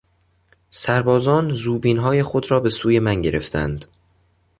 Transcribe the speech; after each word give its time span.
سربازان 0.69 1.53
زوبینهای 1.53 2.23
خود 2.23 2.51
را 2.51 2.59
به 2.59 2.69
سوی 2.69 2.99
من 2.99 3.21
گرفتند. 3.21 3.85